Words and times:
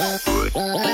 Música 0.00 0.89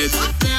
it. 0.00 0.57